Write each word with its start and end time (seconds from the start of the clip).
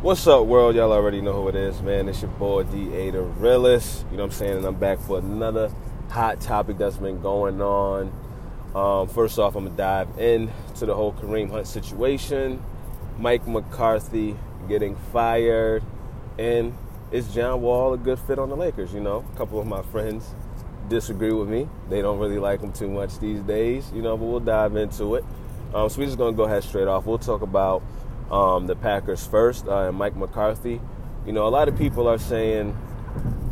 What's 0.00 0.24
up, 0.28 0.46
world? 0.46 0.76
Y'all 0.76 0.92
already 0.92 1.20
know 1.20 1.32
who 1.32 1.48
it 1.48 1.56
is, 1.56 1.82
man. 1.82 2.08
It's 2.08 2.22
your 2.22 2.30
boy 2.30 2.62
D8 2.62 3.10
the 3.14 3.20
Realist. 3.20 4.06
You 4.12 4.16
know 4.16 4.22
what 4.22 4.32
I'm 4.32 4.38
saying? 4.38 4.56
And 4.58 4.64
I'm 4.64 4.76
back 4.76 5.00
for 5.00 5.18
another 5.18 5.72
hot 6.08 6.40
topic 6.40 6.78
that's 6.78 6.98
been 6.98 7.20
going 7.20 7.60
on. 7.60 8.12
Um, 8.76 9.08
first 9.08 9.40
off, 9.40 9.56
I'm 9.56 9.64
gonna 9.64 9.76
dive 9.76 10.16
into 10.16 10.86
the 10.86 10.94
whole 10.94 11.12
Kareem 11.14 11.50
Hunt 11.50 11.66
situation. 11.66 12.62
Mike 13.18 13.48
McCarthy 13.48 14.36
getting 14.68 14.94
fired, 15.12 15.82
and 16.38 16.78
is 17.10 17.34
John 17.34 17.60
Wall 17.60 17.92
a 17.92 17.98
good 17.98 18.20
fit 18.20 18.38
on 18.38 18.50
the 18.50 18.56
Lakers? 18.56 18.94
You 18.94 19.00
know, 19.00 19.24
a 19.34 19.36
couple 19.36 19.58
of 19.58 19.66
my 19.66 19.82
friends 19.82 20.32
disagree 20.88 21.32
with 21.32 21.48
me. 21.48 21.68
They 21.90 22.02
don't 22.02 22.20
really 22.20 22.38
like 22.38 22.60
him 22.60 22.72
too 22.72 22.88
much 22.88 23.18
these 23.18 23.40
days, 23.40 23.90
you 23.92 24.02
know, 24.02 24.16
but 24.16 24.26
we'll 24.26 24.38
dive 24.38 24.76
into 24.76 25.16
it. 25.16 25.24
Um, 25.74 25.88
so 25.88 25.98
we're 25.98 26.06
just 26.06 26.18
gonna 26.18 26.36
go 26.36 26.44
ahead 26.44 26.62
straight 26.62 26.86
off. 26.86 27.04
We'll 27.04 27.18
talk 27.18 27.42
about 27.42 27.82
um, 28.30 28.66
the 28.66 28.76
Packers 28.76 29.26
first, 29.26 29.66
uh, 29.66 29.88
and 29.88 29.96
Mike 29.96 30.16
McCarthy. 30.16 30.80
You 31.26 31.32
know, 31.32 31.46
a 31.46 31.50
lot 31.50 31.68
of 31.68 31.76
people 31.76 32.08
are 32.08 32.18
saying, 32.18 32.76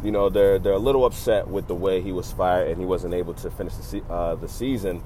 you 0.03 0.11
know, 0.11 0.29
they're 0.29 0.59
they're 0.59 0.73
a 0.73 0.79
little 0.79 1.05
upset 1.05 1.49
with 1.49 1.67
the 1.67 1.75
way 1.75 2.01
he 2.01 2.13
was 2.13 2.33
fired 2.33 2.69
and 2.69 2.79
he 2.79 2.87
wasn't 2.87 3.15
able 3.15 3.35
to 3.35 3.51
finish 3.51 3.75
the, 3.75 3.83
se- 3.83 4.03
uh, 4.09 4.35
the 4.37 4.49
season 4.49 5.03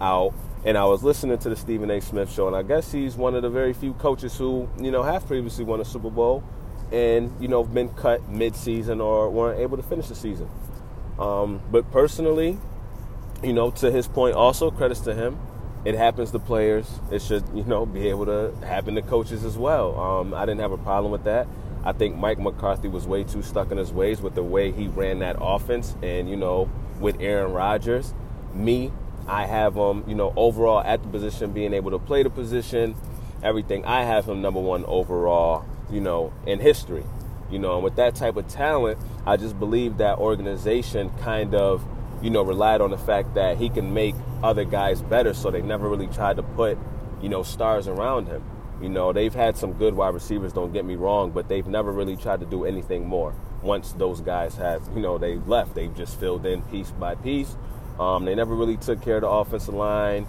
out. 0.00 0.34
And 0.64 0.78
I 0.78 0.84
was 0.84 1.02
listening 1.02 1.38
to 1.38 1.48
the 1.48 1.56
Stephen 1.56 1.90
A. 1.90 2.00
Smith 2.00 2.32
show, 2.32 2.46
and 2.46 2.54
I 2.54 2.62
guess 2.62 2.92
he's 2.92 3.16
one 3.16 3.34
of 3.34 3.42
the 3.42 3.50
very 3.50 3.72
few 3.72 3.94
coaches 3.94 4.36
who, 4.36 4.68
you 4.78 4.92
know, 4.92 5.02
have 5.02 5.26
previously 5.26 5.64
won 5.64 5.80
a 5.80 5.84
Super 5.84 6.10
Bowl 6.10 6.44
and 6.92 7.34
you 7.40 7.48
know 7.48 7.64
been 7.64 7.88
cut 7.88 8.28
mid-season 8.28 9.00
or 9.00 9.30
weren't 9.30 9.58
able 9.58 9.76
to 9.76 9.82
finish 9.82 10.08
the 10.08 10.14
season. 10.14 10.48
Um, 11.18 11.60
but 11.70 11.90
personally, 11.90 12.58
you 13.42 13.52
know, 13.52 13.70
to 13.72 13.90
his 13.90 14.06
point, 14.06 14.34
also 14.36 14.70
credits 14.70 15.00
to 15.00 15.14
him 15.14 15.38
it 15.84 15.94
happens 15.94 16.30
to 16.30 16.38
players. 16.38 16.88
It 17.10 17.22
should, 17.22 17.44
you 17.54 17.64
know, 17.64 17.86
be 17.86 18.08
able 18.08 18.26
to 18.26 18.54
happen 18.64 18.94
to 18.94 19.02
coaches 19.02 19.44
as 19.44 19.56
well. 19.56 19.98
Um, 19.98 20.34
I 20.34 20.46
didn't 20.46 20.60
have 20.60 20.72
a 20.72 20.78
problem 20.78 21.10
with 21.10 21.24
that. 21.24 21.46
I 21.84 21.92
think 21.92 22.16
Mike 22.16 22.38
McCarthy 22.38 22.88
was 22.88 23.06
way 23.06 23.24
too 23.24 23.42
stuck 23.42 23.72
in 23.72 23.78
his 23.78 23.92
ways 23.92 24.20
with 24.20 24.34
the 24.34 24.42
way 24.42 24.70
he 24.70 24.86
ran 24.86 25.18
that 25.18 25.36
offense, 25.40 25.96
and 26.02 26.30
you 26.30 26.36
know, 26.36 26.70
with 27.00 27.20
Aaron 27.20 27.52
Rodgers. 27.52 28.14
Me, 28.54 28.92
I 29.26 29.46
have 29.46 29.74
him, 29.74 30.04
you 30.06 30.14
know, 30.14 30.32
overall 30.36 30.82
at 30.84 31.02
the 31.02 31.08
position, 31.08 31.52
being 31.52 31.72
able 31.72 31.90
to 31.90 31.98
play 31.98 32.22
the 32.22 32.30
position, 32.30 32.94
everything. 33.42 33.84
I 33.84 34.04
have 34.04 34.28
him 34.28 34.40
number 34.40 34.60
one 34.60 34.84
overall, 34.84 35.64
you 35.90 36.00
know, 36.00 36.32
in 36.46 36.60
history. 36.60 37.04
You 37.50 37.58
know, 37.58 37.74
and 37.74 37.84
with 37.84 37.96
that 37.96 38.14
type 38.14 38.36
of 38.36 38.48
talent, 38.48 38.98
I 39.26 39.36
just 39.36 39.58
believe 39.58 39.98
that 39.98 40.18
organization 40.18 41.10
kind 41.20 41.54
of 41.54 41.84
you 42.22 42.30
know, 42.30 42.42
relied 42.42 42.80
on 42.80 42.90
the 42.90 42.98
fact 42.98 43.34
that 43.34 43.58
he 43.58 43.68
can 43.68 43.92
make 43.92 44.14
other 44.42 44.64
guys 44.64 45.02
better, 45.02 45.34
so 45.34 45.50
they 45.50 45.62
never 45.62 45.88
really 45.88 46.08
tried 46.08 46.36
to 46.36 46.42
put, 46.42 46.78
you 47.20 47.28
know, 47.28 47.42
stars 47.42 47.88
around 47.88 48.26
him. 48.26 48.42
You 48.80 48.88
know, 48.88 49.12
they've 49.12 49.32
had 49.32 49.56
some 49.56 49.74
good 49.74 49.94
wide 49.94 50.14
receivers, 50.14 50.52
don't 50.52 50.72
get 50.72 50.84
me 50.84 50.96
wrong, 50.96 51.30
but 51.30 51.48
they've 51.48 51.66
never 51.66 51.92
really 51.92 52.16
tried 52.16 52.40
to 52.40 52.46
do 52.46 52.64
anything 52.64 53.06
more. 53.06 53.32
Once 53.62 53.92
those 53.92 54.20
guys 54.20 54.56
have, 54.56 54.82
you 54.94 55.00
know, 55.00 55.18
they 55.18 55.36
left, 55.36 55.74
they've 55.74 55.94
just 55.96 56.18
filled 56.18 56.44
in 56.44 56.62
piece 56.62 56.90
by 56.90 57.14
piece. 57.14 57.56
Um, 58.00 58.24
they 58.24 58.34
never 58.34 58.54
really 58.54 58.76
took 58.76 59.00
care 59.00 59.16
of 59.16 59.20
the 59.22 59.28
offensive 59.28 59.74
line. 59.74 60.26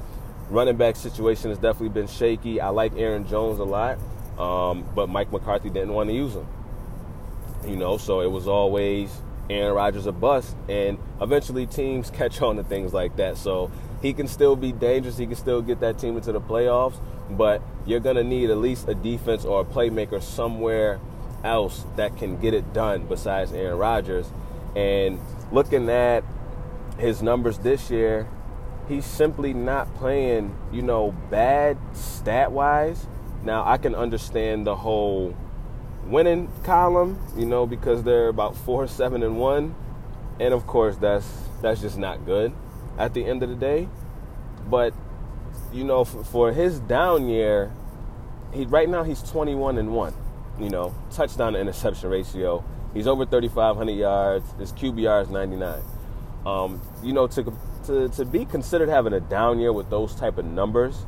Running 0.49 0.77
back 0.77 0.95
situation 0.95 1.49
has 1.49 1.57
definitely 1.57 1.89
been 1.89 2.07
shaky. 2.07 2.61
I 2.61 2.69
like 2.69 2.95
Aaron 2.95 3.27
Jones 3.27 3.59
a 3.59 3.63
lot, 3.63 3.97
um, 4.37 4.87
but 4.93 5.09
Mike 5.09 5.31
McCarthy 5.31 5.69
didn't 5.69 5.93
want 5.93 6.09
to 6.09 6.15
use 6.15 6.35
him. 6.35 6.45
You 7.65 7.77
know, 7.77 7.97
so 7.97 8.21
it 8.21 8.29
was 8.29 8.47
always 8.47 9.09
Aaron 9.49 9.73
Rodgers 9.73 10.05
a 10.05 10.11
bust, 10.11 10.55
and 10.69 10.99
eventually 11.21 11.65
teams 11.65 12.09
catch 12.11 12.41
on 12.41 12.57
to 12.57 12.63
things 12.63 12.93
like 12.93 13.15
that. 13.15 13.37
So 13.37 13.71
he 14.03 14.11
can 14.11 14.27
still 14.27 14.57
be 14.57 14.73
dangerous. 14.73 15.17
He 15.17 15.25
can 15.25 15.37
still 15.37 15.61
get 15.61 15.79
that 15.79 15.97
team 15.97 16.17
into 16.17 16.33
the 16.33 16.41
playoffs, 16.41 16.99
but 17.31 17.61
you're 17.85 18.01
gonna 18.01 18.23
need 18.23 18.49
at 18.49 18.57
least 18.57 18.87
a 18.89 18.93
defense 18.93 19.45
or 19.45 19.61
a 19.61 19.63
playmaker 19.63 20.21
somewhere 20.21 20.99
else 21.43 21.85
that 21.95 22.17
can 22.17 22.37
get 22.39 22.53
it 22.53 22.73
done 22.73 23.07
besides 23.07 23.53
Aaron 23.53 23.77
Rodgers. 23.77 24.31
And 24.75 25.19
looking 25.53 25.89
at 25.89 26.25
his 26.99 27.23
numbers 27.23 27.59
this 27.59 27.89
year, 27.89 28.27
he's 28.89 29.05
simply 29.05 29.53
not 29.53 29.95
playing, 29.95 30.53
you 30.73 30.81
know, 30.81 31.15
bad 31.31 31.77
stat 31.93 32.51
wise. 32.51 33.07
Now 33.41 33.63
I 33.65 33.77
can 33.77 33.95
understand 33.95 34.67
the 34.67 34.75
whole 34.75 35.33
winning 36.05 36.51
column, 36.63 37.19
you 37.37 37.45
know, 37.45 37.65
because 37.65 38.03
they're 38.03 38.27
about 38.27 38.57
four, 38.57 38.85
seven, 38.85 39.23
and 39.23 39.37
one, 39.37 39.75
and 40.41 40.53
of 40.53 40.67
course 40.67 40.97
that's 40.97 41.25
that's 41.61 41.79
just 41.79 41.97
not 41.97 42.25
good 42.25 42.51
at 42.97 43.13
the 43.13 43.25
end 43.25 43.43
of 43.43 43.49
the 43.49 43.55
day. 43.55 43.87
But 44.69 44.93
you 45.71 45.83
know, 45.83 46.03
for, 46.05 46.23
for 46.23 46.53
his 46.53 46.79
down 46.79 47.27
year, 47.27 47.71
he 48.53 48.65
right 48.65 48.87
now 48.87 49.03
he's 49.03 49.21
21 49.23 49.77
and 49.77 49.93
one. 49.93 50.13
You 50.59 50.69
know, 50.69 50.93
touchdown 51.11 51.53
to 51.53 51.59
interception 51.59 52.09
ratio. 52.09 52.63
He's 52.93 53.07
over 53.07 53.25
3,500 53.25 53.91
yards. 53.91 54.45
His 54.59 54.71
QBR 54.71 55.23
is 55.23 55.29
99. 55.29 55.81
Um, 56.45 56.81
you 57.01 57.13
know, 57.13 57.25
to, 57.27 57.53
to 57.85 58.09
to 58.09 58.25
be 58.25 58.45
considered 58.45 58.89
having 58.89 59.13
a 59.13 59.19
down 59.19 59.59
year 59.59 59.73
with 59.73 59.89
those 59.89 60.13
type 60.15 60.37
of 60.37 60.45
numbers 60.45 61.05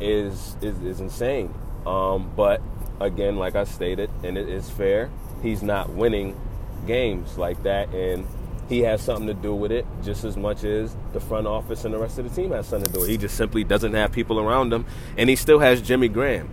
is 0.00 0.56
is, 0.60 0.80
is 0.82 1.00
insane. 1.00 1.54
Um, 1.86 2.32
but 2.36 2.60
again, 3.00 3.36
like 3.36 3.54
I 3.54 3.64
stated, 3.64 4.10
and 4.22 4.36
it 4.36 4.48
is 4.48 4.68
fair, 4.70 5.10
he's 5.42 5.62
not 5.62 5.90
winning 5.90 6.38
games 6.86 7.38
like 7.38 7.62
that, 7.62 7.88
and 7.94 8.26
he 8.68 8.80
has 8.80 9.02
something 9.02 9.26
to 9.26 9.34
do 9.34 9.54
with 9.54 9.72
it 9.72 9.86
just 10.02 10.24
as 10.24 10.36
much 10.36 10.64
as 10.64 10.96
the 11.12 11.20
front 11.20 11.46
office 11.46 11.84
and 11.84 11.92
the 11.92 11.98
rest 11.98 12.18
of 12.18 12.28
the 12.28 12.34
team 12.42 12.52
has 12.52 12.66
something 12.66 12.86
to 12.86 12.92
do 12.92 13.00
with 13.00 13.08
it. 13.08 13.12
He 13.12 13.18
just 13.18 13.36
simply 13.36 13.64
doesn't 13.64 13.94
have 13.94 14.12
people 14.12 14.40
around 14.40 14.72
him, 14.72 14.86
and 15.16 15.28
he 15.28 15.36
still 15.36 15.58
has 15.58 15.82
Jimmy 15.82 16.08
Graham, 16.08 16.50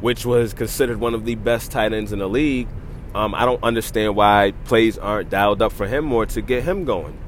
which 0.00 0.24
was 0.26 0.54
considered 0.54 0.98
one 0.98 1.14
of 1.14 1.24
the 1.24 1.34
best 1.34 1.70
tight 1.70 1.92
ends 1.92 2.12
in 2.12 2.18
the 2.18 2.28
league. 2.28 2.68
Um, 3.14 3.34
I 3.34 3.44
don't 3.44 3.62
understand 3.62 4.16
why 4.16 4.52
plays 4.64 4.96
aren't 4.98 5.30
dialed 5.30 5.62
up 5.62 5.72
for 5.72 5.86
him 5.86 6.04
more 6.04 6.26
to 6.26 6.40
get 6.40 6.62
him 6.62 6.84
going. 6.84 7.18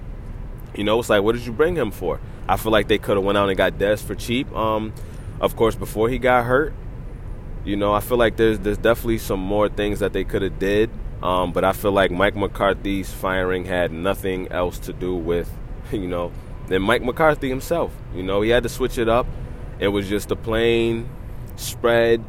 You 0.75 0.85
know, 0.85 0.99
it's 1.01 1.11
like, 1.11 1.23
what 1.23 1.35
did 1.35 1.45
you 1.45 1.53
bring 1.53 1.77
him 1.77 1.91
for? 1.91 2.21
I 2.49 2.57
feel 2.57 2.73
like 2.73 2.89
they 2.89 2.99
could 2.99 3.17
have 3.17 3.25
went 3.25 3.37
out 3.37 3.49
and 3.49 3.57
got 3.57 3.75
Dez 3.75 4.03
for 4.03 4.15
cheap. 4.15 4.51
Um, 4.55 4.93
of 5.41 5.57
course, 5.57 5.75
before 5.75 6.09
he 6.09 6.19
got 6.19 6.45
hurt, 6.45 6.73
you 7.65 7.77
know, 7.77 7.93
I 7.93 8.01
feel 8.01 8.17
like 8.17 8.37
there's 8.37 8.59
there's 8.61 8.79
definitely 8.79 9.19
some 9.19 9.41
more 9.41 9.69
things 9.69 10.01
that 10.01 10.13
they 10.13 10.25
could 10.25 10.43
have 10.43 10.59
did. 10.59 10.91
Um, 11.23 11.53
but 11.53 11.65
I 11.65 11.73
feel 11.73 11.93
like 11.93 12.11
Mike 12.11 12.35
McCarthy's 12.35 13.13
firing 13.13 13.65
had 13.65 13.93
nothing 13.93 14.51
else 14.51 14.79
to 14.81 14.93
do 14.93 15.15
with, 15.15 15.51
you 15.93 16.09
know, 16.09 16.33
than 16.67 16.83
Mike 16.83 17.03
McCarthy 17.03 17.49
himself. 17.49 17.93
You 18.15 18.23
know, 18.23 18.43
he 18.43 18.51
had 18.51 18.63
to 18.65 18.69
switch 18.69 18.99
it 18.99 19.09
up. 19.09 19.27
It 19.79 19.89
was 19.89 20.09
just 20.09 20.31
a 20.31 20.37
plain 20.37 21.09
spread, 21.57 22.25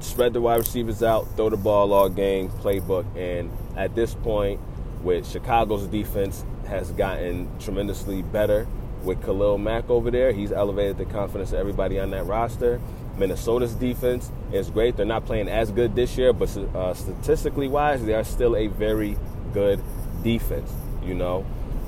spread 0.00 0.32
the 0.32 0.40
wide 0.40 0.58
receivers 0.58 1.02
out, 1.02 1.36
throw 1.36 1.50
the 1.50 1.56
ball 1.56 1.92
all 1.92 2.08
game 2.08 2.48
playbook. 2.48 3.06
And 3.16 3.50
at 3.76 3.94
this 3.94 4.14
point, 4.14 4.60
with 5.02 5.28
Chicago's 5.28 5.86
defense 5.86 6.44
has 6.68 6.90
gotten 6.92 7.48
tremendously 7.58 8.22
better 8.22 8.66
with 9.02 9.22
Khalil 9.22 9.58
Mack 9.58 9.88
over 9.90 10.10
there. 10.10 10.32
He's 10.32 10.52
elevated 10.52 10.98
the 10.98 11.04
confidence 11.04 11.52
of 11.52 11.58
everybody 11.58 11.98
on 11.98 12.10
that 12.10 12.26
roster. 12.26 12.80
Minnesota's 13.18 13.74
defense 13.74 14.30
is 14.52 14.70
great. 14.70 14.96
They're 14.96 15.06
not 15.06 15.26
playing 15.26 15.48
as 15.48 15.70
good 15.70 15.94
this 15.94 16.16
year, 16.16 16.32
but 16.32 16.56
uh, 16.56 16.94
statistically 16.94 17.68
wise, 17.68 18.04
they 18.04 18.14
are 18.14 18.24
still 18.24 18.56
a 18.56 18.68
very 18.68 19.16
good 19.52 19.82
defense. 20.22 20.72
You 21.04 21.14
know, 21.14 21.44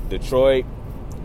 Detroit, 0.09 0.65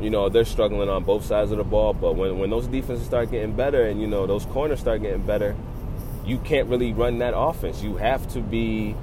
you 0.00 0.08
know, 0.08 0.28
they're 0.28 0.44
struggling 0.44 0.88
on 0.88 1.04
both 1.04 1.24
sides 1.24 1.50
of 1.52 1.58
the 1.58 1.64
ball, 1.64 1.92
but 1.92 2.16
when, 2.16 2.38
when 2.38 2.50
those 2.50 2.66
defenses 2.66 3.06
start 3.06 3.30
getting 3.30 3.54
better 3.54 3.84
and, 3.84 4.00
you 4.00 4.06
know, 4.06 4.26
those 4.26 4.46
corners 4.46 4.80
start 4.80 5.02
getting 5.02 5.22
better, 5.22 5.54
you 6.24 6.38
can't 6.38 6.68
really 6.68 6.92
run 6.92 7.18
that 7.18 7.34
offense. 7.36 7.82
You 7.82 7.96
have 7.96 8.26
to 8.32 8.40
be, 8.40 8.94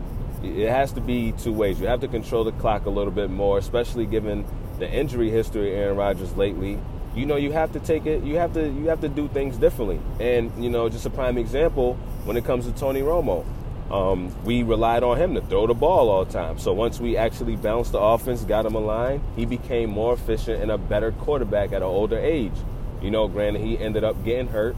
it 0.43 0.69
has 0.69 0.91
to 0.93 1.01
be 1.01 1.33
two 1.33 1.53
ways. 1.53 1.79
You 1.79 1.87
have 1.87 2.01
to 2.01 2.07
control 2.07 2.43
the 2.43 2.51
clock 2.53 2.85
a 2.85 2.89
little 2.89 3.11
bit 3.11 3.29
more, 3.29 3.57
especially 3.59 4.05
given 4.05 4.45
the 4.79 4.89
injury 4.89 5.29
history 5.29 5.71
of 5.73 5.79
Aaron 5.79 5.97
Rodgers 5.97 6.35
lately 6.35 6.79
you 7.17 7.25
know 7.25 7.35
you 7.35 7.51
have 7.51 7.73
to 7.73 7.79
take 7.79 8.05
it 8.05 8.23
you 8.23 8.37
have 8.37 8.53
to 8.53 8.69
you 8.69 8.87
have 8.89 9.01
to 9.01 9.09
do 9.09 9.27
things 9.29 9.57
differently. 9.57 9.99
And 10.19 10.63
you 10.63 10.69
know 10.69 10.87
just 10.87 11.05
a 11.05 11.09
prime 11.09 11.37
example 11.37 11.95
when 12.25 12.37
it 12.37 12.45
comes 12.45 12.65
to 12.65 12.71
tony 12.71 13.01
romo 13.01 13.45
um, 13.91 14.35
we 14.43 14.63
relied 14.63 15.01
on 15.01 15.17
him 15.17 15.33
to 15.35 15.41
throw 15.41 15.65
the 15.65 15.73
ball 15.73 16.09
all 16.09 16.25
the 16.25 16.33
time. 16.33 16.59
So 16.59 16.73
once 16.73 16.99
we 16.99 17.15
actually 17.15 17.55
bounced 17.55 17.93
the 17.93 17.99
offense 17.99 18.43
got 18.43 18.65
him 18.65 18.75
aligned 18.75 19.21
he 19.35 19.45
became 19.45 19.89
more 19.89 20.13
efficient 20.13 20.61
and 20.61 20.71
a 20.71 20.77
better 20.77 21.11
quarterback 21.11 21.69
at 21.69 21.77
an 21.77 21.83
older 21.83 22.19
age. 22.19 22.53
You 23.01 23.09
know 23.11 23.27
granted 23.27 23.63
he 23.63 23.77
ended 23.79 24.03
up 24.03 24.23
getting 24.23 24.47
hurt 24.47 24.75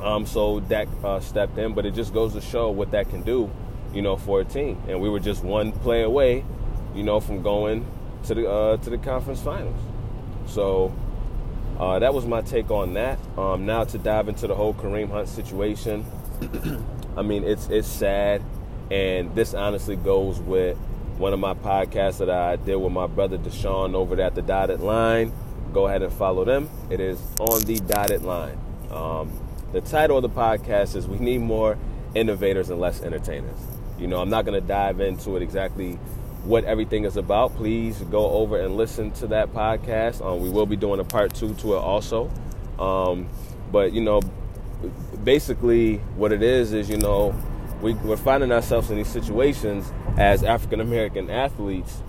um, 0.00 0.26
so 0.26 0.60
Dak 0.60 0.88
uh, 1.02 1.20
stepped 1.20 1.56
in 1.56 1.72
but 1.72 1.86
it 1.86 1.94
just 1.94 2.12
goes 2.12 2.34
to 2.34 2.40
show 2.42 2.70
what 2.70 2.90
that 2.90 3.08
can 3.08 3.22
do 3.22 3.50
you 3.94 4.02
know 4.02 4.16
for 4.16 4.42
a 4.42 4.44
team. 4.44 4.82
And 4.88 5.00
we 5.00 5.08
were 5.08 5.20
just 5.20 5.42
one 5.42 5.72
play 5.72 6.02
away 6.02 6.44
you 6.94 7.02
know 7.02 7.20
from 7.20 7.42
going 7.42 7.86
to 8.26 8.34
the 8.34 8.50
uh, 8.50 8.76
to 8.78 8.90
the 8.90 8.98
conference 8.98 9.40
finals 9.40 9.80
so 10.46 10.92
uh, 11.78 11.98
that 11.98 12.14
was 12.14 12.24
my 12.24 12.40
take 12.40 12.70
on 12.70 12.94
that. 12.94 13.18
Um, 13.36 13.66
now 13.66 13.84
to 13.84 13.98
dive 13.98 14.28
into 14.28 14.46
the 14.46 14.54
whole 14.54 14.72
Kareem 14.72 15.10
Hunt 15.10 15.28
situation. 15.28 16.04
I 17.16 17.22
mean, 17.22 17.44
it's 17.44 17.68
it's 17.68 17.88
sad, 17.88 18.42
and 18.90 19.34
this 19.34 19.52
honestly 19.52 19.96
goes 19.96 20.40
with 20.40 20.78
one 21.18 21.32
of 21.32 21.38
my 21.38 21.54
podcasts 21.54 22.18
that 22.18 22.30
I 22.30 22.56
did 22.56 22.76
with 22.76 22.92
my 22.92 23.06
brother 23.06 23.36
Deshaun 23.38 23.94
over 23.94 24.16
there 24.16 24.26
at 24.26 24.34
the 24.34 24.42
Dotted 24.42 24.80
Line. 24.80 25.32
Go 25.72 25.86
ahead 25.86 26.02
and 26.02 26.12
follow 26.12 26.44
them. 26.44 26.70
It 26.88 27.00
is 27.00 27.20
on 27.38 27.62
the 27.62 27.78
Dotted 27.78 28.22
Line. 28.22 28.58
Um, 28.90 29.38
the 29.72 29.82
title 29.82 30.16
of 30.16 30.22
the 30.22 30.30
podcast 30.30 30.96
is 30.96 31.06
"We 31.06 31.18
Need 31.18 31.38
More 31.38 31.76
innovators 32.14 32.70
and 32.70 32.80
less 32.80 33.02
entertainers. 33.02 33.58
You 33.98 34.06
know, 34.06 34.20
I'm 34.20 34.30
not 34.30 34.46
going 34.46 34.58
to 34.58 34.66
dive 34.66 35.00
into 35.00 35.36
it 35.36 35.42
exactly 35.42 35.98
what 36.46 36.64
everything 36.64 37.04
is 37.04 37.16
about. 37.16 37.54
Please 37.56 37.98
go 38.10 38.30
over 38.30 38.60
and 38.60 38.76
listen 38.76 39.10
to 39.12 39.26
that 39.28 39.52
podcast. 39.52 40.24
Um, 40.24 40.40
we 40.40 40.48
will 40.48 40.66
be 40.66 40.76
doing 40.76 41.00
a 41.00 41.04
part 41.04 41.34
two 41.34 41.54
to 41.54 41.74
it 41.74 41.78
also. 41.78 42.30
Um, 42.78 43.28
but 43.72 43.92
you 43.92 44.00
know, 44.00 44.20
basically, 45.24 45.96
what 46.16 46.32
it 46.32 46.42
is 46.42 46.72
is 46.72 46.88
you 46.88 46.98
know, 46.98 47.34
we, 47.82 47.94
we're 47.94 48.16
finding 48.16 48.52
ourselves 48.52 48.90
in 48.90 48.96
these 48.96 49.08
situations 49.08 49.92
as 50.16 50.44
African 50.44 50.80
American 50.80 51.30
athletes, 51.30 52.02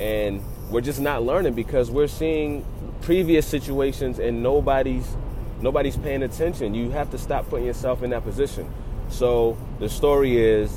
and 0.00 0.42
we're 0.70 0.80
just 0.80 1.00
not 1.00 1.22
learning 1.22 1.54
because 1.54 1.90
we're 1.90 2.08
seeing 2.08 2.64
previous 3.02 3.46
situations 3.46 4.18
and 4.18 4.42
nobody's 4.42 5.16
nobody's 5.60 5.96
paying 5.96 6.22
attention. 6.22 6.74
You 6.74 6.90
have 6.90 7.10
to 7.10 7.18
stop 7.18 7.48
putting 7.48 7.66
yourself 7.66 8.02
in 8.02 8.10
that 8.10 8.22
position. 8.22 8.72
So 9.08 9.56
the 9.78 9.88
story 9.88 10.38
is, 10.38 10.76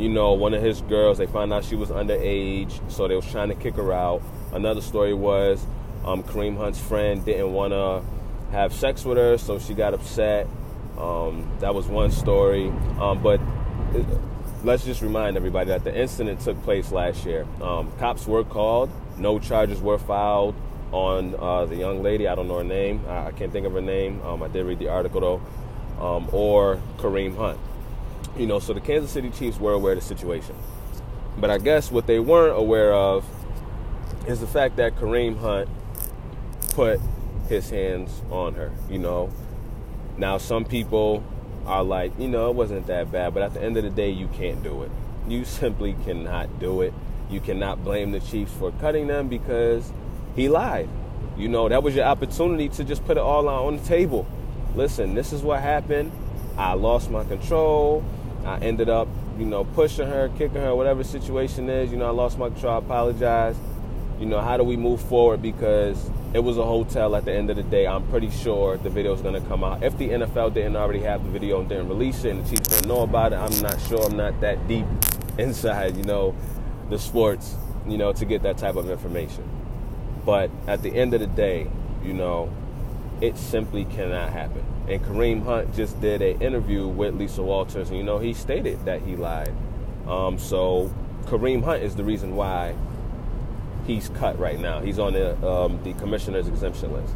you 0.00 0.08
know, 0.08 0.32
one 0.32 0.54
of 0.54 0.62
his 0.62 0.80
girls, 0.82 1.18
they 1.18 1.26
found 1.26 1.52
out 1.52 1.64
she 1.64 1.76
was 1.76 1.90
underage, 1.90 2.80
so 2.90 3.06
they 3.06 3.14
was 3.14 3.30
trying 3.30 3.50
to 3.50 3.54
kick 3.54 3.74
her 3.74 3.92
out. 3.92 4.22
Another 4.52 4.80
story 4.80 5.12
was 5.12 5.64
um, 6.04 6.22
Kareem 6.22 6.56
Hunt's 6.56 6.80
friend 6.80 7.22
didn't 7.24 7.52
want 7.52 7.72
to 7.72 8.02
have 8.50 8.72
sex 8.72 9.04
with 9.04 9.18
her, 9.18 9.36
so 9.36 9.58
she 9.58 9.74
got 9.74 9.92
upset. 9.92 10.46
Um, 10.96 11.50
that 11.60 11.74
was 11.74 11.86
one 11.86 12.10
story. 12.10 12.68
Um, 12.98 13.22
but 13.22 13.40
it, 13.94 14.06
let's 14.64 14.84
just 14.84 15.02
remind 15.02 15.36
everybody 15.36 15.68
that 15.68 15.84
the 15.84 15.96
incident 15.96 16.40
took 16.40 16.60
place 16.62 16.90
last 16.90 17.26
year. 17.26 17.46
Um, 17.60 17.92
cops 17.98 18.26
were 18.26 18.44
called, 18.44 18.90
no 19.18 19.38
charges 19.38 19.80
were 19.80 19.98
filed 19.98 20.54
on 20.92 21.34
uh, 21.38 21.66
the 21.66 21.76
young 21.76 22.02
lady. 22.02 22.26
I 22.26 22.34
don't 22.34 22.48
know 22.48 22.58
her 22.58 22.64
name. 22.64 23.04
I, 23.06 23.26
I 23.26 23.32
can't 23.32 23.52
think 23.52 23.66
of 23.66 23.74
her 23.74 23.82
name. 23.82 24.22
Um, 24.22 24.42
I 24.42 24.48
did 24.48 24.64
read 24.64 24.78
the 24.78 24.88
article 24.88 25.20
though. 25.20 25.42
Um, 26.02 26.30
or 26.32 26.80
Kareem 26.96 27.36
Hunt. 27.36 27.58
You 28.36 28.46
know, 28.46 28.58
so 28.58 28.72
the 28.72 28.80
Kansas 28.80 29.10
City 29.10 29.30
Chiefs 29.30 29.58
were 29.58 29.72
aware 29.72 29.92
of 29.92 30.00
the 30.00 30.04
situation. 30.04 30.54
But 31.36 31.50
I 31.50 31.58
guess 31.58 31.90
what 31.90 32.06
they 32.06 32.18
weren't 32.18 32.56
aware 32.56 32.92
of 32.92 33.24
is 34.26 34.40
the 34.40 34.46
fact 34.46 34.76
that 34.76 34.96
Kareem 34.96 35.38
Hunt 35.38 35.68
put 36.70 37.00
his 37.48 37.70
hands 37.70 38.22
on 38.30 38.54
her, 38.54 38.72
you 38.88 38.98
know. 38.98 39.30
Now, 40.16 40.38
some 40.38 40.64
people 40.64 41.24
are 41.66 41.82
like, 41.82 42.12
you 42.18 42.28
know, 42.28 42.50
it 42.50 42.56
wasn't 42.56 42.86
that 42.86 43.10
bad, 43.10 43.34
but 43.34 43.42
at 43.42 43.54
the 43.54 43.62
end 43.62 43.76
of 43.76 43.84
the 43.84 43.90
day, 43.90 44.10
you 44.10 44.28
can't 44.28 44.62
do 44.62 44.82
it. 44.82 44.90
You 45.28 45.44
simply 45.46 45.94
cannot 46.04 46.60
do 46.60 46.82
it. 46.82 46.94
You 47.30 47.40
cannot 47.40 47.84
blame 47.84 48.12
the 48.12 48.20
Chiefs 48.20 48.52
for 48.52 48.72
cutting 48.72 49.06
them 49.06 49.28
because 49.28 49.92
he 50.34 50.48
lied. 50.48 50.88
You 51.36 51.48
know, 51.48 51.68
that 51.68 51.82
was 51.82 51.94
your 51.94 52.04
opportunity 52.04 52.68
to 52.70 52.84
just 52.84 53.04
put 53.06 53.16
it 53.16 53.20
all 53.20 53.48
on 53.48 53.76
the 53.76 53.84
table. 53.84 54.26
Listen, 54.74 55.14
this 55.14 55.32
is 55.32 55.42
what 55.42 55.60
happened. 55.60 56.12
I 56.56 56.74
lost 56.74 57.10
my 57.10 57.24
control. 57.24 58.04
I 58.44 58.58
ended 58.58 58.88
up, 58.88 59.08
you 59.38 59.44
know, 59.44 59.64
pushing 59.64 60.06
her, 60.06 60.28
kicking 60.30 60.60
her, 60.60 60.74
whatever 60.74 61.04
situation 61.04 61.68
is. 61.68 61.90
You 61.90 61.98
know, 61.98 62.06
I 62.06 62.10
lost 62.10 62.38
my 62.38 62.48
control. 62.48 62.74
I 62.74 62.78
apologize. 62.78 63.56
You 64.18 64.26
know, 64.26 64.40
how 64.40 64.56
do 64.56 64.64
we 64.64 64.76
move 64.76 65.00
forward? 65.00 65.40
Because 65.42 66.10
it 66.32 66.40
was 66.40 66.58
a 66.58 66.64
hotel 66.64 67.16
at 67.16 67.24
the 67.24 67.32
end 67.32 67.50
of 67.50 67.56
the 67.56 67.62
day. 67.62 67.86
I'm 67.86 68.06
pretty 68.08 68.30
sure 68.30 68.76
the 68.76 68.90
video 68.90 69.14
is 69.14 69.22
going 69.22 69.40
to 69.40 69.48
come 69.48 69.64
out. 69.64 69.82
If 69.82 69.96
the 69.98 70.10
NFL 70.10 70.54
didn't 70.54 70.76
already 70.76 71.00
have 71.00 71.24
the 71.24 71.30
video 71.30 71.60
and 71.60 71.68
didn't 71.68 71.88
release 71.88 72.24
it 72.24 72.30
and 72.30 72.44
the 72.44 72.50
Chiefs 72.50 72.80
don't 72.80 72.86
know 72.86 73.02
about 73.02 73.32
it, 73.32 73.36
I'm 73.36 73.60
not 73.62 73.80
sure. 73.80 74.04
I'm 74.04 74.16
not 74.16 74.40
that 74.40 74.68
deep 74.68 74.86
inside, 75.38 75.96
you 75.96 76.04
know, 76.04 76.34
the 76.88 76.98
sports, 76.98 77.56
you 77.86 77.98
know, 77.98 78.12
to 78.12 78.24
get 78.24 78.42
that 78.42 78.58
type 78.58 78.76
of 78.76 78.90
information. 78.90 79.48
But 80.24 80.50
at 80.66 80.82
the 80.82 80.94
end 80.94 81.14
of 81.14 81.20
the 81.20 81.26
day, 81.26 81.68
you 82.04 82.12
know, 82.12 82.52
it 83.20 83.36
simply 83.36 83.84
cannot 83.84 84.30
happen. 84.30 84.64
And 84.90 85.00
Kareem 85.04 85.44
Hunt 85.44 85.72
just 85.76 86.00
did 86.00 86.20
an 86.20 86.42
interview 86.42 86.88
with 86.88 87.14
Lisa 87.14 87.36
Salters, 87.36 87.90
and 87.90 87.96
you 87.96 88.02
know, 88.02 88.18
he 88.18 88.34
stated 88.34 88.84
that 88.86 89.00
he 89.02 89.14
lied. 89.14 89.54
Um, 90.08 90.36
so 90.36 90.92
Kareem 91.26 91.62
Hunt 91.62 91.84
is 91.84 91.94
the 91.94 92.02
reason 92.02 92.34
why 92.34 92.74
he's 93.86 94.08
cut 94.08 94.36
right 94.36 94.58
now. 94.58 94.80
He's 94.80 94.98
on 94.98 95.12
the 95.12 95.36
um, 95.46 95.80
the 95.84 95.92
commissioner's 95.92 96.48
exemption 96.48 96.92
list. 96.92 97.14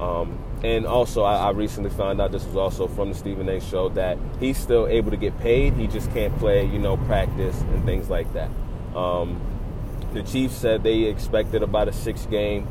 Um, 0.00 0.42
and 0.64 0.86
also, 0.86 1.22
I, 1.22 1.36
I, 1.36 1.50
recently 1.50 1.90
found 1.90 2.18
out 2.18 2.32
this 2.32 2.46
was 2.46 2.56
also 2.56 2.88
from 2.88 3.10
the 3.10 3.14
Stephen 3.14 3.46
A. 3.50 3.60
show 3.60 3.90
that 3.90 4.16
he's 4.40 4.56
still 4.56 4.86
able 4.86 5.10
to 5.10 5.18
get 5.18 5.38
paid. 5.38 5.74
He 5.74 5.86
just 5.86 6.10
can't 6.12 6.36
play, 6.38 6.64
you 6.64 6.78
know, 6.78 6.96
practice 6.96 7.60
and 7.60 7.84
things 7.84 8.08
like 8.08 8.32
that. 8.32 8.50
Um, 8.96 9.38
the 10.14 10.22
Chiefs 10.22 10.54
said 10.54 10.82
they 10.82 11.02
expected 11.02 11.62
about 11.62 11.88
a 11.88 11.92
six 11.92 12.24
game, 12.26 12.66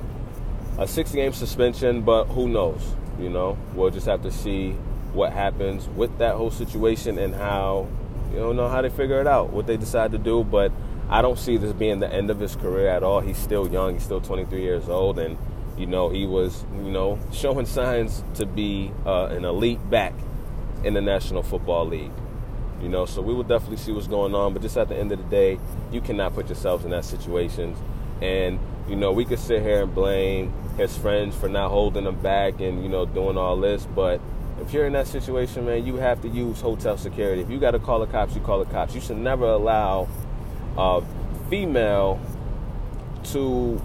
a 0.80 0.88
six 0.88 1.12
game 1.12 1.32
suspension, 1.32 2.02
but 2.02 2.26
who 2.26 2.50
knows? 2.50 2.82
You 3.22 3.30
know, 3.30 3.58
we'll 3.76 3.92
just 3.92 4.08
have 4.08 4.24
to 4.24 4.32
see 4.32 4.72
what 5.14 5.32
happens 5.34 5.88
with 5.90 6.18
that 6.18 6.36
whole 6.36 6.52
situation 6.52 7.18
and 7.18 7.36
how, 7.36 7.88
you 8.32 8.40
don't 8.40 8.56
know 8.56 8.68
how 8.68 8.82
they 8.82 8.90
figure 8.90 9.22
it 9.22 9.28
out, 9.28 9.52
what 9.52 9.68
they 9.68 9.78
decide 9.78 10.12
to 10.14 10.18
do. 10.18 10.44
But 10.44 10.72
I 11.10 11.22
don't 11.22 11.38
see 11.38 11.58
this 11.58 11.74
being 11.74 12.00
the 12.00 12.12
end 12.12 12.30
of 12.30 12.40
his 12.40 12.56
career 12.56 12.88
at 12.88 13.04
all. 13.04 13.20
He's 13.20 13.38
still 13.38 13.68
young. 13.68 13.94
He's 13.94 14.04
still 14.04 14.22
23 14.22 14.62
years 14.62 14.90
old, 14.90 15.20
and 15.20 15.38
you 15.78 15.86
know 15.86 16.10
he 16.10 16.26
was, 16.26 16.64
you 16.78 16.92
know, 16.92 17.20
showing 17.32 17.66
signs 17.66 18.24
to 18.36 18.46
be 18.46 18.92
uh, 19.06 19.26
an 19.26 19.46
elite 19.46 19.88
back 19.90 20.14
in 20.84 20.94
the 20.94 21.02
National 21.02 21.44
Football 21.44 21.88
League. 21.88 22.12
You 22.82 22.90
know, 22.90 23.06
so 23.06 23.22
we 23.22 23.34
will 23.34 23.44
definitely 23.44 23.78
see 23.78 23.92
what's 23.92 24.08
going 24.08 24.34
on. 24.34 24.54
But 24.54 24.64
just 24.64 24.76
at 24.78 24.90
the 24.90 24.98
end 24.98 25.12
of 25.12 25.20
the 25.20 25.30
day, 25.30 25.60
you 25.92 26.02
cannot 26.02 26.34
put 26.34 26.48
yourselves 26.48 26.84
in 26.84 26.92
that 26.92 27.06
situation. 27.06 27.76
And 28.22 28.60
you 28.88 28.96
know, 28.96 29.12
we 29.12 29.26
could 29.26 29.40
sit 29.40 29.62
here 29.62 29.84
and 29.84 29.94
blame 29.94 30.54
his 30.78 30.98
friends 30.98 31.36
for 31.36 31.50
not 31.50 31.70
holding 31.70 32.06
him 32.06 32.20
back 32.22 32.60
and 32.60 32.84
you 32.84 32.90
know 32.90 33.06
doing 33.06 33.38
all 33.38 33.58
this, 33.58 33.86
but 33.96 34.22
if 34.62 34.74
you're 34.74 34.86
in 34.86 34.94
that 34.94 35.08
situation, 35.08 35.66
man, 35.66 35.86
you 35.86 35.96
have 35.96 36.22
to 36.22 36.28
use 36.28 36.62
hotel 36.62 36.98
security. 36.98 37.42
If 37.42 37.50
you 37.50 37.60
got 37.60 37.72
to 37.72 37.80
call 37.80 38.00
the 38.00 38.06
cops, 38.06 38.36
you 38.36 38.42
call 38.42 38.60
the 38.60 38.72
cops. 38.72 38.94
You 38.94 39.02
should 39.02 39.18
never 39.18 39.46
allow 39.46 40.08
a 40.78 41.04
female 41.50 42.20
to 43.26 43.82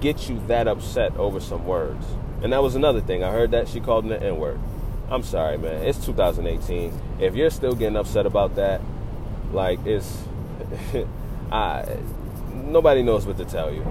get 0.00 0.28
you 0.28 0.40
that 0.46 0.68
upset 0.68 1.16
over 1.16 1.40
some 1.40 1.66
words. 1.66 2.06
And 2.42 2.52
that 2.52 2.62
was 2.62 2.74
another 2.74 3.00
thing. 3.00 3.22
I 3.24 3.30
heard 3.30 3.50
that 3.50 3.68
she 3.68 3.80
called 3.80 4.04
him 4.04 4.10
the 4.10 4.22
N 4.22 4.38
word. 4.38 4.60
I'm 5.10 5.22
sorry, 5.22 5.58
man. 5.58 5.82
It's 5.82 6.04
2018. 6.04 6.92
If 7.20 7.34
you're 7.34 7.50
still 7.50 7.74
getting 7.74 7.96
upset 7.96 8.24
about 8.24 8.56
that, 8.56 8.80
like 9.52 9.84
it's, 9.84 10.22
I, 11.52 11.98
nobody 12.54 13.02
knows 13.02 13.26
what 13.26 13.36
to 13.38 13.44
tell 13.44 13.72
you. 13.72 13.84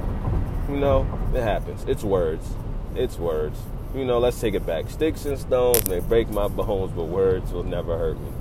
You 0.70 0.78
know, 0.78 1.08
it 1.34 1.42
happens. 1.42 1.84
It's 1.88 2.04
words. 2.04 2.48
It's 2.96 3.18
words. 3.18 3.60
You 3.94 4.06
know, 4.06 4.20
let's 4.20 4.40
take 4.40 4.54
it 4.54 4.66
back. 4.66 4.90
Sticks 4.90 5.26
and 5.26 5.38
stones 5.38 5.88
may 5.88 6.00
break 6.00 6.30
my 6.30 6.48
bones, 6.48 6.92
but 6.94 7.06
words 7.06 7.52
will 7.52 7.64
never 7.64 7.98
hurt 7.98 8.20
me. 8.20 8.32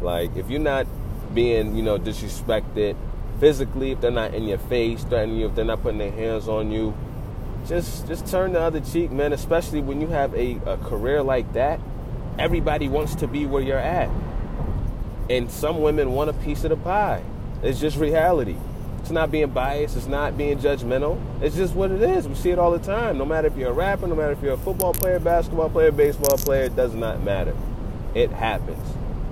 Like 0.00 0.36
if 0.36 0.48
you're 0.48 0.60
not 0.60 0.86
being, 1.34 1.76
you 1.76 1.82
know, 1.82 1.98
disrespected 1.98 2.96
physically, 3.40 3.92
if 3.92 4.00
they're 4.00 4.10
not 4.10 4.34
in 4.34 4.44
your 4.44 4.58
face, 4.58 5.04
threatening 5.04 5.38
you, 5.38 5.46
if 5.46 5.54
they're 5.54 5.64
not 5.64 5.82
putting 5.82 5.98
their 5.98 6.12
hands 6.12 6.48
on 6.48 6.70
you, 6.70 6.94
just 7.66 8.08
just 8.08 8.26
turn 8.26 8.52
the 8.52 8.60
other 8.60 8.80
cheek, 8.80 9.10
man. 9.10 9.32
Especially 9.32 9.80
when 9.80 10.00
you 10.00 10.08
have 10.08 10.34
a, 10.34 10.58
a 10.66 10.76
career 10.78 11.22
like 11.22 11.52
that 11.52 11.80
everybody 12.38 12.88
wants 12.88 13.14
to 13.16 13.26
be 13.26 13.46
where 13.46 13.62
you're 13.62 13.78
at. 13.78 14.10
And 15.30 15.50
some 15.50 15.80
women 15.80 16.12
want 16.12 16.30
a 16.30 16.32
piece 16.32 16.64
of 16.64 16.70
the 16.70 16.76
pie. 16.76 17.22
It's 17.62 17.80
just 17.80 17.96
reality. 17.96 18.56
It's 19.02 19.10
not 19.10 19.32
being 19.32 19.50
biased, 19.50 19.96
it's 19.96 20.06
not 20.06 20.38
being 20.38 20.58
judgmental. 20.58 21.20
It's 21.42 21.56
just 21.56 21.74
what 21.74 21.90
it 21.90 22.02
is. 22.02 22.28
We 22.28 22.36
see 22.36 22.50
it 22.50 22.58
all 22.60 22.70
the 22.70 22.78
time. 22.78 23.18
No 23.18 23.24
matter 23.24 23.48
if 23.48 23.56
you're 23.56 23.70
a 23.70 23.74
rapper, 23.74 24.06
no 24.06 24.14
matter 24.14 24.30
if 24.30 24.40
you're 24.40 24.54
a 24.54 24.58
football 24.58 24.94
player, 24.94 25.18
basketball 25.18 25.70
player, 25.70 25.90
baseball 25.90 26.38
player, 26.38 26.62
it 26.62 26.76
does 26.76 26.94
not 26.94 27.20
matter. 27.20 27.52
It 28.14 28.30
happens. 28.30 28.78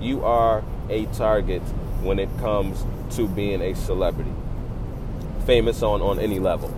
You 0.01 0.25
are 0.25 0.61
a 0.89 1.05
target 1.05 1.61
when 2.03 2.19
it 2.19 2.27
comes 2.39 2.83
to 3.15 3.29
being 3.29 3.61
a 3.61 3.73
celebrity. 3.73 4.33
Famous 5.45 5.81
on, 5.81 6.01
on 6.01 6.19
any 6.19 6.39
level. 6.39 6.69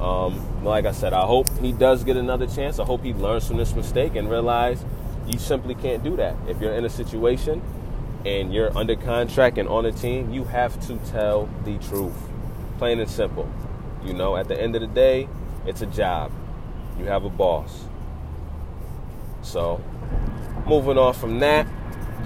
Um, 0.00 0.64
like 0.64 0.86
I 0.86 0.92
said, 0.92 1.12
I 1.12 1.24
hope 1.24 1.46
he 1.60 1.70
does 1.70 2.02
get 2.02 2.16
another 2.16 2.48
chance. 2.48 2.80
I 2.80 2.84
hope 2.84 3.04
he 3.04 3.14
learns 3.14 3.46
from 3.46 3.58
this 3.58 3.76
mistake 3.76 4.16
and 4.16 4.28
realize 4.28 4.84
you 5.28 5.38
simply 5.38 5.76
can't 5.76 6.02
do 6.02 6.16
that. 6.16 6.34
If 6.48 6.60
you're 6.60 6.74
in 6.74 6.84
a 6.84 6.90
situation 6.90 7.62
and 8.24 8.52
you're 8.52 8.76
under 8.76 8.96
contract 8.96 9.58
and 9.58 9.68
on 9.68 9.86
a 9.86 9.92
team, 9.92 10.32
you 10.32 10.44
have 10.44 10.78
to 10.86 10.96
tell 11.10 11.48
the 11.64 11.78
truth. 11.78 12.14
Plain 12.78 13.00
and 13.00 13.10
simple. 13.10 13.50
You 14.04 14.12
know, 14.12 14.36
at 14.36 14.48
the 14.48 14.60
end 14.60 14.74
of 14.74 14.80
the 14.80 14.86
day, 14.86 15.28
it's 15.66 15.82
a 15.82 15.86
job. 15.86 16.32
You 16.98 17.04
have 17.06 17.24
a 17.24 17.30
boss. 17.30 17.84
So, 19.42 19.82
moving 20.66 20.98
on 20.98 21.14
from 21.14 21.38
that, 21.40 21.66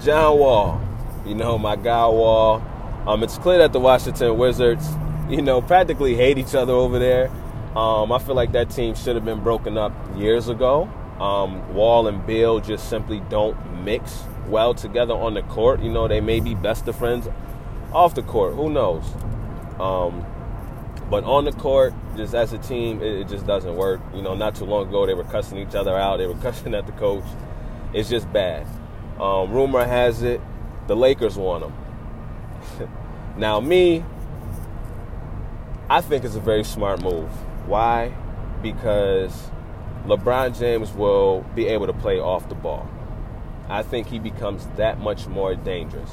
John 0.03 0.37
Wall. 0.39 0.81
You 1.25 1.35
know, 1.35 1.57
my 1.57 1.75
guy 1.75 2.07
Wall. 2.07 2.61
Um, 3.07 3.23
it's 3.23 3.37
clear 3.37 3.59
that 3.59 3.73
the 3.73 3.79
Washington 3.79 4.37
Wizards, 4.37 4.87
you 5.29 5.41
know, 5.41 5.61
practically 5.61 6.15
hate 6.15 6.37
each 6.37 6.55
other 6.55 6.73
over 6.73 6.99
there. 6.99 7.29
Um, 7.75 8.11
I 8.11 8.19
feel 8.19 8.35
like 8.35 8.51
that 8.53 8.69
team 8.69 8.95
should 8.95 9.15
have 9.15 9.25
been 9.25 9.41
broken 9.41 9.77
up 9.77 9.93
years 10.15 10.47
ago. 10.47 10.89
Um, 11.19 11.73
Wall 11.73 12.07
and 12.07 12.25
Beal 12.25 12.59
just 12.59 12.89
simply 12.89 13.21
don't 13.29 13.83
mix 13.83 14.23
well 14.47 14.73
together 14.73 15.13
on 15.13 15.35
the 15.35 15.43
court. 15.43 15.81
You 15.81 15.91
know, 15.91 16.07
they 16.07 16.21
may 16.21 16.39
be 16.39 16.55
best 16.55 16.87
of 16.87 16.95
friends 16.95 17.27
off 17.93 18.15
the 18.15 18.23
court. 18.23 18.55
Who 18.55 18.69
knows? 18.69 19.03
Um, 19.79 20.25
but 21.09 21.23
on 21.25 21.45
the 21.45 21.51
court, 21.51 21.93
just 22.15 22.33
as 22.33 22.53
a 22.53 22.57
team, 22.57 23.01
it, 23.01 23.21
it, 23.21 23.27
just 23.27 23.45
doesn't 23.45 23.75
work. 23.75 24.01
You 24.15 24.21
know, 24.21 24.33
not 24.35 24.55
too 24.55 24.65
long 24.65 24.87
ago, 24.87 25.05
they 25.05 25.13
were 25.13 25.23
cussing 25.25 25.57
each 25.57 25.75
other 25.75 25.95
out. 25.95 26.17
They 26.17 26.25
were 26.25 26.33
cussing 26.41 26.73
at 26.73 26.85
the 26.85 26.91
coach. 26.93 27.25
It's 27.93 28.09
just 28.09 28.31
bad. 28.33 28.65
Um, 29.19 29.51
rumor 29.51 29.85
has 29.85 30.23
it 30.23 30.41
The 30.87 30.95
Lakers 30.95 31.37
want 31.37 31.65
him. 31.65 32.89
now, 33.37 33.59
me, 33.59 34.03
I 35.89 36.01
think 36.01 36.23
it's 36.23 36.35
a 36.35 36.39
very 36.39 36.63
smart 36.63 37.01
move. 37.01 37.29
Why? 37.67 38.13
Because 38.63 39.51
LeBron 40.05 40.57
James 40.57 40.91
will 40.91 41.45
be 41.55 41.67
able 41.67 41.87
to 41.87 41.93
play 41.93 42.19
off 42.19 42.49
the 42.49 42.55
ball. 42.55 42.89
I 43.69 43.83
think 43.83 44.07
he 44.07 44.19
becomes 44.19 44.67
that 44.75 44.99
much 44.99 45.27
more 45.27 45.55
dangerous. 45.55 46.11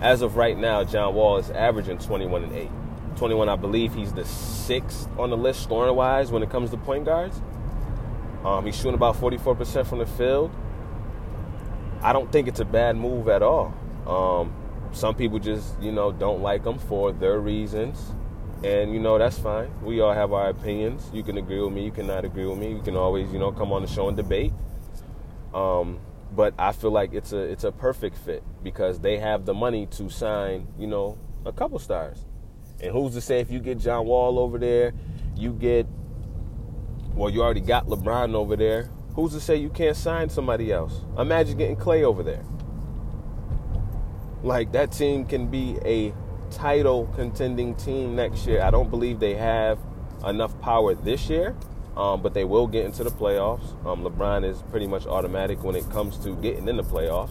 As 0.00 0.22
of 0.22 0.36
right 0.36 0.56
now, 0.56 0.84
John 0.84 1.14
Wall 1.14 1.36
is 1.36 1.50
averaging 1.50 1.98
21 1.98 2.44
and 2.44 2.52
8. 2.52 2.70
21, 3.16 3.48
I 3.48 3.56
believe 3.56 3.94
he's 3.94 4.12
the 4.12 4.24
sixth 4.24 5.08
on 5.18 5.30
the 5.30 5.36
list 5.36 5.62
scoring 5.62 5.94
wise 5.94 6.30
when 6.30 6.42
it 6.42 6.50
comes 6.50 6.70
to 6.70 6.76
point 6.76 7.04
guards. 7.04 7.42
Um, 8.44 8.64
he's 8.64 8.76
shooting 8.76 8.94
about 8.94 9.16
44% 9.16 9.86
from 9.86 9.98
the 9.98 10.06
field. 10.06 10.50
I 12.00 12.12
don't 12.12 12.30
think 12.30 12.48
it's 12.48 12.60
a 12.60 12.64
bad 12.64 12.96
move 12.96 13.28
at 13.28 13.42
all. 13.42 13.74
Um, 14.06 14.54
some 14.92 15.14
people 15.14 15.38
just, 15.38 15.80
you 15.82 15.92
know, 15.92 16.12
don't 16.12 16.40
like 16.40 16.64
him 16.64 16.78
for 16.78 17.12
their 17.12 17.38
reasons. 17.40 18.14
And, 18.64 18.92
you 18.92 18.98
know, 18.98 19.18
that's 19.18 19.38
fine. 19.38 19.70
We 19.82 20.00
all 20.00 20.12
have 20.12 20.32
our 20.32 20.48
opinions. 20.48 21.08
You 21.12 21.22
can 21.22 21.38
agree 21.38 21.60
with 21.60 21.72
me. 21.72 21.84
You 21.84 21.92
cannot 21.92 22.24
agree 22.24 22.46
with 22.46 22.58
me. 22.58 22.70
You 22.72 22.82
can 22.82 22.96
always, 22.96 23.32
you 23.32 23.38
know, 23.38 23.52
come 23.52 23.72
on 23.72 23.82
the 23.82 23.88
show 23.88 24.08
and 24.08 24.16
debate. 24.16 24.52
Um, 25.54 26.00
but 26.34 26.54
I 26.58 26.72
feel 26.72 26.90
like 26.90 27.14
it's 27.14 27.32
a 27.32 27.38
it's 27.38 27.64
a 27.64 27.72
perfect 27.72 28.16
fit 28.18 28.42
because 28.62 29.00
they 29.00 29.18
have 29.18 29.46
the 29.46 29.54
money 29.54 29.86
to 29.86 30.10
sign, 30.10 30.68
you 30.78 30.86
know, 30.86 31.18
a 31.44 31.52
couple 31.52 31.78
stars. 31.78 32.24
And 32.80 32.92
who's 32.92 33.14
to 33.14 33.20
say 33.20 33.40
if 33.40 33.50
you 33.50 33.60
get 33.60 33.78
John 33.78 34.06
Wall 34.06 34.38
over 34.38 34.58
there, 34.58 34.92
you 35.36 35.52
get 35.52 35.86
well, 37.14 37.30
you 37.30 37.42
already 37.42 37.60
got 37.60 37.86
LeBron 37.86 38.34
over 38.34 38.56
there. 38.56 38.90
Who's 39.14 39.32
to 39.32 39.40
say 39.40 39.56
you 39.56 39.70
can't 39.70 39.96
sign 39.96 40.28
somebody 40.28 40.70
else? 40.70 41.00
Imagine 41.18 41.58
getting 41.58 41.76
Klay 41.76 42.04
over 42.04 42.22
there. 42.22 42.44
Like 44.42 44.72
that 44.72 44.92
team 44.92 45.24
can 45.24 45.48
be 45.48 45.78
a 45.84 46.12
title 46.58 47.06
contending 47.14 47.74
team 47.76 48.16
next 48.16 48.46
year. 48.46 48.62
I 48.62 48.70
don't 48.70 48.90
believe 48.90 49.20
they 49.20 49.34
have 49.34 49.78
enough 50.26 50.60
power 50.60 50.94
this 50.94 51.30
year, 51.30 51.56
um, 51.96 52.20
but 52.20 52.34
they 52.34 52.44
will 52.44 52.66
get 52.66 52.84
into 52.84 53.04
the 53.04 53.10
playoffs. 53.10 53.72
Um, 53.86 54.02
LeBron 54.02 54.44
is 54.44 54.62
pretty 54.70 54.86
much 54.86 55.06
automatic 55.06 55.62
when 55.62 55.76
it 55.76 55.88
comes 55.90 56.18
to 56.24 56.34
getting 56.36 56.68
in 56.68 56.76
the 56.76 56.82
playoffs. 56.82 57.30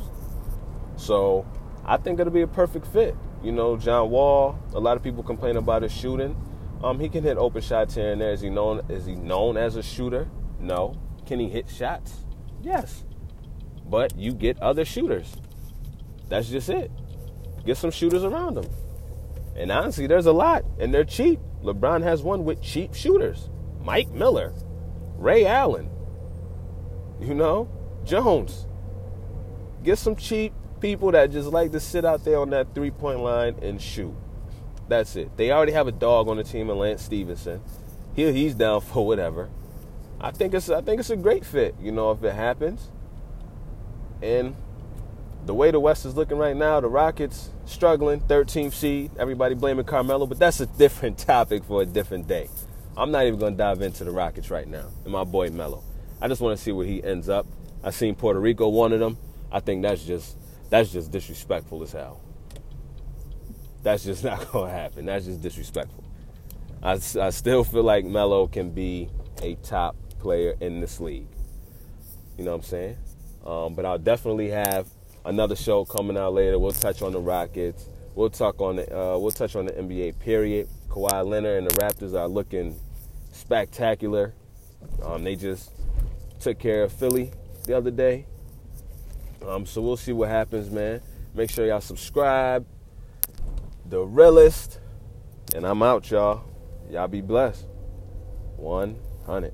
So 0.96 1.46
I 1.86 1.98
think 1.98 2.20
it'll 2.20 2.32
be 2.32 2.42
a 2.42 2.48
perfect 2.48 2.88
fit. 2.88 3.16
You 3.44 3.52
know, 3.52 3.78
John 3.78 4.10
Wall. 4.10 4.58
A 4.74 4.80
lot 4.80 4.98
of 4.98 5.04
people 5.04 5.24
complain 5.24 5.58
about 5.58 5.84
his 5.84 5.92
shooting. 5.92 6.36
Um, 6.82 7.00
he 7.00 7.10
can 7.10 7.24
hit 7.24 7.38
open 7.38 7.62
shots 7.62 7.96
here 7.96 8.12
and 8.12 8.22
there. 8.22 8.32
Is 8.32 8.42
he 8.42 8.50
known? 8.50 8.82
Is 8.90 9.06
he 9.06 9.16
known 9.16 9.58
as 9.58 9.76
a 9.76 9.84
shooter? 9.84 10.30
No. 10.60 10.96
Can 11.26 11.40
he 11.40 11.50
hit 11.50 11.70
shots? 11.70 12.24
Yes. 12.62 13.04
But 13.86 14.18
you 14.18 14.34
get 14.34 14.60
other 14.62 14.86
shooters. 14.86 15.36
That's 16.30 16.50
just 16.50 16.70
it. 16.70 16.92
Get 17.66 17.78
some 17.78 17.92
shooters 17.92 18.24
around 18.24 18.58
him. 18.58 18.66
And 19.58 19.72
honestly, 19.72 20.08
there's 20.08 20.28
a 20.28 20.32
lot, 20.32 20.64
and 20.80 20.94
they're 20.94 21.04
cheap. 21.04 21.40
LeBron 21.64 22.04
has 22.04 22.22
won 22.22 22.46
with 22.46 22.62
cheap 22.62 22.94
shooters. 22.94 23.50
Mike 23.82 24.10
Miller, 24.12 24.54
Ray 25.18 25.46
Allen, 25.46 25.90
you 27.20 27.34
know, 27.34 27.70
Jones. 28.06 28.68
Get 29.84 29.98
some 29.98 30.16
cheap 30.16 30.54
people 30.80 31.12
that 31.12 31.32
just 31.32 31.50
like 31.50 31.72
to 31.72 31.80
sit 31.80 32.06
out 32.06 32.24
there 32.24 32.40
on 32.40 32.52
that 32.52 32.76
three 32.76 32.92
point 32.92 33.22
line 33.22 33.56
and 33.62 33.82
shoot. 33.82 34.14
That's 34.88 35.16
it. 35.16 35.36
They 35.38 35.52
already 35.52 35.72
have 35.72 35.88
a 35.88 35.92
dog 35.92 36.28
on 36.28 36.38
the 36.38 36.44
team 36.44 36.70
in 36.70 36.78
Lance 36.78 37.02
Stephenson. 37.02 37.62
He, 38.16 38.32
he's 38.32 38.56
down 38.56 38.82
for 38.82 39.06
whatever. 39.06 39.50
I 40.20 40.32
think 40.32 40.54
it's 40.54 40.70
I 40.70 40.82
think 40.82 41.00
it's 41.00 41.10
a 41.10 41.18
great 41.18 41.46
fit, 41.46 41.76
you 41.82 41.92
know, 41.92 42.12
if 42.12 42.24
it 42.24 42.34
happens. 42.34 42.92
And 44.22 44.56
the 45.48 45.54
way 45.54 45.72
the 45.72 45.80
West 45.80 46.06
is 46.06 46.16
looking 46.16 46.38
right 46.38 46.56
now, 46.56 46.80
the 46.82 46.90
Rockets 46.90 47.50
struggling, 47.66 48.20
13th 48.20 48.74
seed. 48.74 49.12
Everybody 49.18 49.56
blaming 49.56 49.86
Carmelo, 49.86 50.28
but 50.28 50.38
that's 50.38 50.60
a 50.60 50.66
different 50.66 51.18
topic 51.18 51.64
for 51.64 51.82
a 51.82 51.86
different 51.86 52.28
day. 52.28 52.50
I'm 52.98 53.12
not 53.12 53.26
even 53.26 53.40
going 53.40 53.54
to 53.54 53.58
dive 53.58 53.82
into 53.82 54.04
the 54.04 54.12
Rockets 54.12 54.52
right 54.52 54.68
now 54.68 54.88
and 55.06 55.14
my 55.14 55.24
boy 55.24 55.50
Melo. 55.50 55.84
I 56.22 56.28
just 56.28 56.42
want 56.42 56.58
to 56.58 56.64
see 56.64 56.72
where 56.74 56.86
he 56.86 57.02
ends 57.02 57.30
up. 57.30 57.48
I 57.84 57.92
seen 57.92 58.14
Puerto 58.16 58.40
Rico 58.40 58.68
wanted 58.68 59.02
him. 59.02 59.18
I 59.52 59.62
think 59.62 59.84
that's 59.84 60.04
just 60.04 60.36
that's 60.70 60.92
just 60.92 61.12
disrespectful 61.12 61.82
as 61.82 61.94
hell. 61.94 62.20
That's 63.84 64.04
just 64.04 64.24
not 64.26 64.52
going 64.52 64.70
to 64.70 64.78
happen. 64.78 65.06
That's 65.06 65.26
just 65.26 65.42
disrespectful. 65.42 66.04
I, 66.84 66.94
I 66.94 67.30
still 67.30 67.64
feel 67.64 67.84
like 67.84 68.04
Melo 68.04 68.48
can 68.48 68.72
be 68.72 69.10
a 69.42 69.56
top 69.56 69.96
player 70.20 70.56
in 70.60 70.82
this 70.82 71.00
league. 71.00 71.28
You 72.38 72.44
know 72.44 72.52
what 72.52 72.58
I'm 72.58 72.64
saying? 72.64 72.98
Um, 73.46 73.76
but 73.76 73.86
I'll 73.86 73.98
definitely 73.98 74.50
have 74.50 74.88
another 75.28 75.56
show 75.56 75.86
coming 75.86 76.18
out 76.18 76.34
later. 76.34 76.58
We'll 76.58 76.72
touch 76.72 77.02
on 77.02 77.12
the 77.12 77.20
Rockets. 77.20 77.88
We'll 78.16 78.32
talk 78.32 78.60
on 78.62 78.78
the 78.78 78.88
uh, 78.92 79.18
we'll 79.20 79.32
touch 79.32 79.56
on 79.56 79.66
the 79.66 79.74
NBA 79.74 80.20
period. 80.20 80.68
Kawhi 80.90 81.26
Leonard 81.26 81.60
and 81.60 81.70
the 81.70 81.76
Raptors 81.76 82.18
are 82.18 82.28
looking 82.28 82.80
spectacular. 83.32 84.34
Um, 85.04 85.24
they 85.24 85.36
just 85.36 85.72
took 86.40 86.58
care 86.58 86.84
of 86.84 86.92
Philly 86.92 87.32
the 87.66 87.78
other 87.78 87.92
day. 87.92 88.26
Um, 89.46 89.66
so 89.66 89.82
we'll 89.82 89.98
see 89.98 90.14
what 90.14 90.30
happens, 90.30 90.72
man. 90.72 91.02
Make 91.36 91.52
sure 91.52 91.68
y'all 91.68 91.82
subscribe. 91.82 92.66
The 93.86 94.00
realest. 94.00 94.80
And 95.54 95.66
I'm 95.66 95.84
out, 95.84 96.10
y'all. 96.10 96.44
Y'all 96.90 97.08
be 97.08 97.22
blessed. 97.22 97.66
100. 98.58 99.54